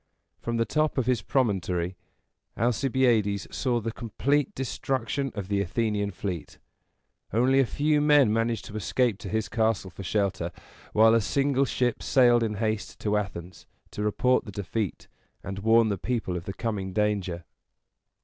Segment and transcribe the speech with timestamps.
[0.39, 1.95] From the top of his promontory,
[2.57, 6.57] Alcibiades saw the complete destruction of the Athenian fleet.
[7.31, 10.51] Only a few men managed to escape to his castle for shelter;
[10.91, 15.07] while a single ship sailed in haste to Athens, to report the defeat,
[15.43, 17.45] and warn the people of the coming danger.